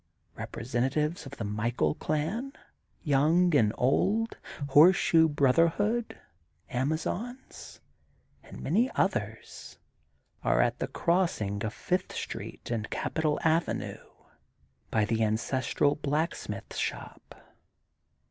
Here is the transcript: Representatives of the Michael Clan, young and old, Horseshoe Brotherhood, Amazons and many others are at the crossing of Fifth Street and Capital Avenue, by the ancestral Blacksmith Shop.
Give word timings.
Representatives 0.35 1.27
of 1.27 1.33
the 1.33 1.43
Michael 1.43 1.93
Clan, 1.93 2.53
young 3.03 3.55
and 3.55 3.71
old, 3.77 4.37
Horseshoe 4.69 5.27
Brotherhood, 5.27 6.17
Amazons 6.71 7.81
and 8.41 8.61
many 8.63 8.89
others 8.95 9.77
are 10.43 10.59
at 10.59 10.79
the 10.79 10.87
crossing 10.87 11.63
of 11.63 11.71
Fifth 11.75 12.15
Street 12.15 12.71
and 12.71 12.89
Capital 12.89 13.39
Avenue, 13.43 14.03
by 14.89 15.05
the 15.05 15.23
ancestral 15.23 15.93
Blacksmith 15.97 16.75
Shop. 16.75 17.55